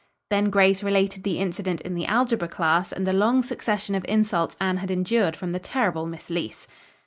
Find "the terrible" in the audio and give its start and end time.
5.51-6.07